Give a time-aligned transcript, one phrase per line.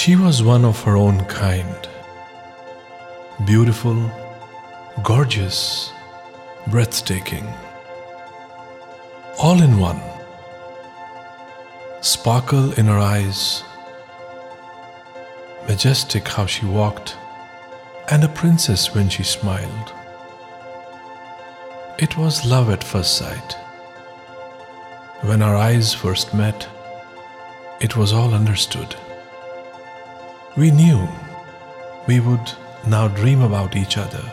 [0.00, 1.88] She was one of her own kind.
[3.44, 3.98] Beautiful,
[5.02, 5.90] gorgeous,
[6.68, 7.44] breathtaking.
[9.40, 10.00] All in one.
[12.00, 13.64] Sparkle in her eyes.
[15.66, 17.16] Majestic how she walked,
[18.08, 19.92] and a princess when she smiled.
[21.98, 23.56] It was love at first sight.
[25.22, 26.68] When our eyes first met,
[27.80, 28.94] it was all understood.
[30.56, 31.08] We knew
[32.06, 32.50] we would
[32.86, 34.24] now dream about each other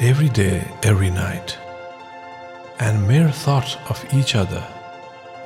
[0.00, 1.56] every day, every night,
[2.78, 4.62] and mere thought of each other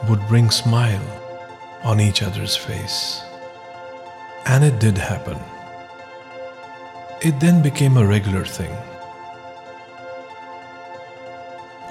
[0.08, 1.04] would bring smile
[1.82, 3.22] on each other's face.
[4.46, 5.38] And it did happen.
[7.20, 8.74] It then became a regular thing.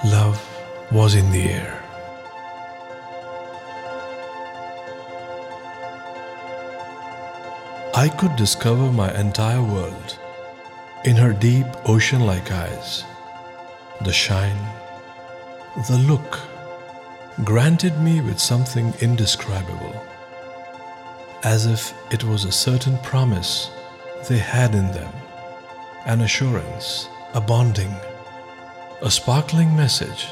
[0.04, 0.40] Love
[0.90, 1.85] was in the air.
[8.06, 10.18] I could discover my entire world
[11.04, 13.02] in her deep ocean like eyes.
[14.02, 14.64] The shine,
[15.88, 16.38] the look
[17.42, 20.00] granted me with something indescribable,
[21.42, 23.72] as if it was a certain promise
[24.28, 25.12] they had in them,
[26.04, 27.96] an assurance, a bonding,
[29.02, 30.28] a sparkling message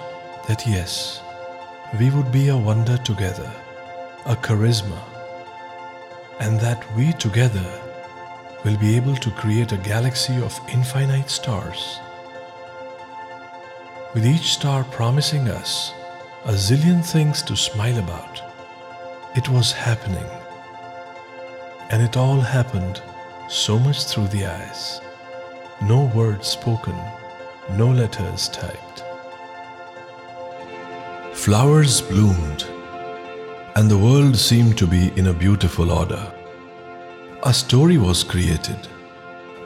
[0.47, 1.21] that yes,
[1.99, 3.51] we would be a wonder together,
[4.27, 5.14] a charisma
[6.41, 7.65] and that we together
[8.65, 11.99] will be able to create a galaxy of infinite stars.
[14.15, 15.93] With each star promising us
[16.45, 18.43] a zillion things to smile about,
[19.35, 20.27] it was happening.
[21.91, 23.03] And it all happened
[23.49, 25.01] so much through the eyes.
[25.83, 26.97] No words spoken,
[27.73, 29.05] no letters typed.
[31.35, 32.65] Flowers bloomed
[33.77, 36.33] and the world seemed to be in a beautiful order.
[37.43, 38.79] A story was created,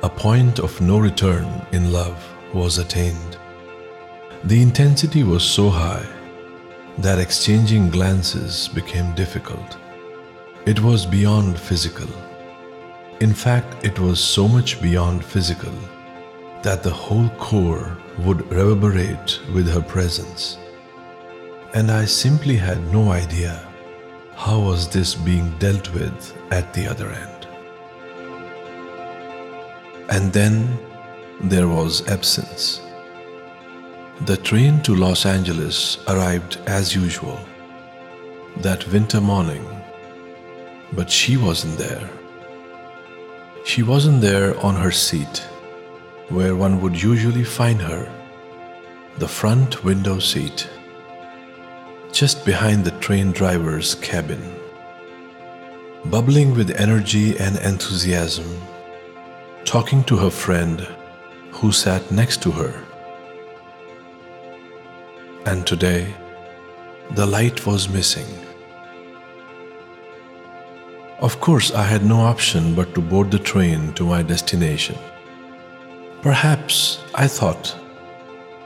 [0.02, 2.18] a point of no return in love
[2.54, 3.36] was attained.
[4.44, 6.06] The intensity was so high
[6.98, 9.76] that exchanging glances became difficult.
[10.64, 12.08] It was beyond physical.
[13.20, 15.72] In fact, it was so much beyond physical
[16.62, 20.56] that the whole core would reverberate with her presence.
[21.74, 23.68] And I simply had no idea
[24.38, 27.48] how was this being dealt with at the other end?
[30.10, 30.78] And then
[31.40, 32.80] there was absence.
[34.26, 37.40] The train to Los Angeles arrived as usual
[38.58, 39.64] that winter morning,
[40.92, 42.08] but she wasn't there.
[43.64, 45.38] She wasn't there on her seat,
[46.28, 48.08] where one would usually find her,
[49.18, 50.68] the front window seat
[52.18, 54.42] just behind the train driver's cabin.
[56.06, 58.60] Bubbling with energy and enthusiasm,
[59.64, 60.80] talking to her friend
[61.52, 62.74] who sat next to her.
[65.46, 66.12] And today,
[67.12, 68.26] the light was missing.
[71.20, 74.98] Of course, I had no option but to board the train to my destination.
[76.22, 77.76] Perhaps I thought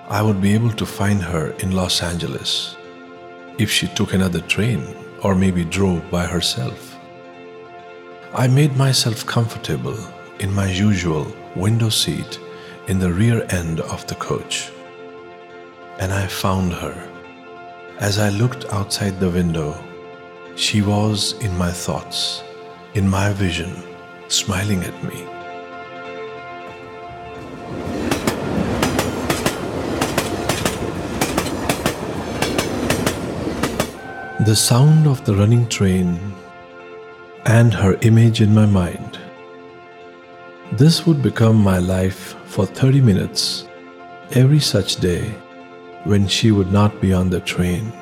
[0.09, 2.77] I would be able to find her in Los Angeles
[3.63, 4.83] if she took another train
[5.23, 6.99] or maybe drove by herself.
[8.35, 9.99] I made myself comfortable
[10.41, 12.41] in my usual window seat
[12.89, 14.73] in the rear end of the coach.
[16.01, 16.97] And I found her.
[18.01, 19.79] As I looked outside the window,
[20.57, 22.43] she was in my thoughts,
[22.95, 23.73] in my vision,
[24.29, 25.25] smiling at me.
[34.45, 36.19] The sound of the running train
[37.47, 39.21] and her image in my mind.
[40.73, 43.69] This would become my life for 30 minutes
[44.33, 45.23] every such day
[46.03, 47.93] when she would not be on the train.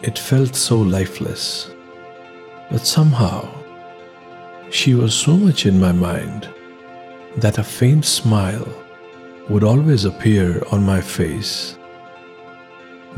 [0.00, 1.70] It felt so lifeless,
[2.70, 3.46] but somehow
[4.70, 6.48] she was so much in my mind
[7.36, 8.66] that a faint smile
[9.50, 11.76] would always appear on my face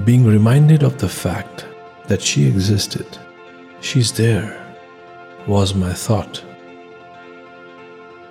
[0.05, 1.67] being reminded of the fact
[2.07, 3.07] that she existed,
[3.81, 4.63] she's there,
[5.47, 6.43] was my thought.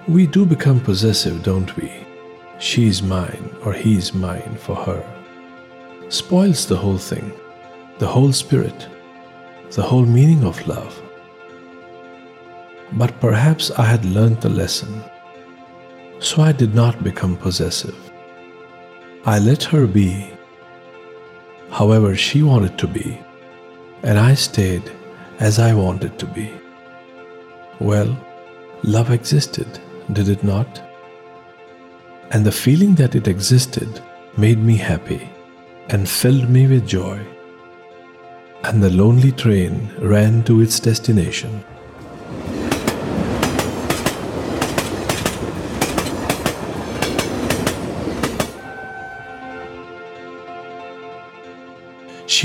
[0.08, 1.92] We do become possessive, don't we?
[2.60, 5.04] She's mine or he's mine for her.
[6.10, 7.34] Spoils the whole thing,
[7.98, 8.88] the whole spirit,
[9.72, 11.02] the whole meaning of love.
[12.94, 15.04] But perhaps I had learned the lesson,
[16.20, 17.98] so I did not become possessive.
[19.26, 20.35] I let her be
[21.80, 23.20] however she wanted to be,
[24.04, 24.86] and I stayed
[25.40, 26.50] as I wanted to be.
[27.80, 28.12] Well,
[28.84, 29.68] love existed,
[30.14, 30.82] did it not?
[32.32, 34.02] And the feeling that it existed
[34.38, 35.30] made me happy
[35.90, 37.20] and filled me with joy.
[38.64, 41.64] And the lonely train ran to its destination.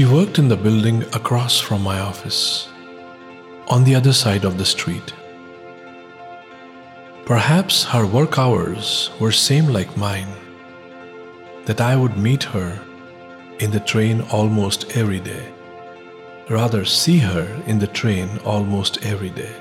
[0.01, 2.71] She worked in the building across from my office,
[3.69, 5.13] on the other side of the street.
[7.27, 10.33] Perhaps her work hours were same like mine,
[11.67, 12.81] that I would meet her
[13.59, 15.53] in the train almost every day,
[16.49, 19.55] rather see her in the train almost every day.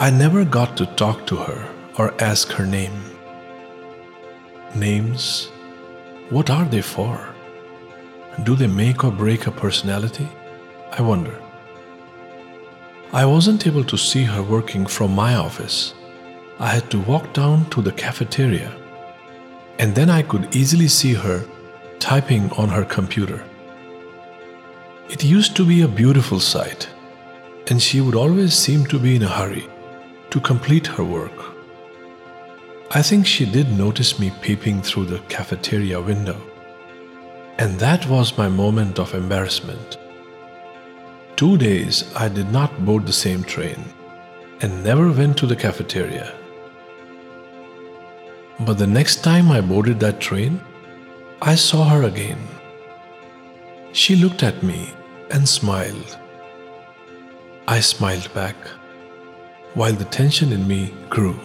[0.00, 1.68] I never got to talk to her
[1.98, 3.00] or ask her name.
[4.74, 5.52] Names,
[6.30, 7.32] what are they for?
[8.40, 10.26] Do they make or break a personality?
[10.90, 11.38] I wonder.
[13.12, 15.92] I wasn't able to see her working from my office.
[16.58, 18.72] I had to walk down to the cafeteria,
[19.78, 21.44] and then I could easily see her
[21.98, 23.44] typing on her computer.
[25.10, 26.88] It used to be a beautiful sight,
[27.68, 29.68] and she would always seem to be in a hurry
[30.30, 31.38] to complete her work.
[32.90, 36.40] I think she did notice me peeping through the cafeteria window
[37.58, 39.98] and that was my moment of embarrassment.
[41.36, 43.84] Two days I did not board the same train
[44.60, 46.32] and never went to the cafeteria.
[48.60, 50.60] But the next time I boarded that train,
[51.40, 52.38] I saw her again.
[53.92, 54.90] She looked at me
[55.30, 56.18] and smiled.
[57.66, 58.56] I smiled back,
[59.74, 61.38] while the tension in me grew.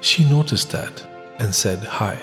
[0.00, 1.06] She noticed that
[1.38, 2.18] and said hi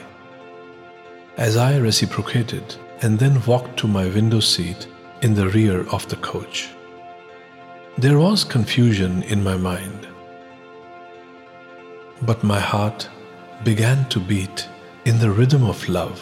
[1.40, 4.88] as I reciprocated and then walked to my window seat
[5.22, 6.70] in the rear of the coach.
[7.98, 10.06] There was confusion in my mind,
[12.24, 13.10] but my heart
[13.64, 14.68] began to beat
[15.06, 16.20] in the rhythm of love.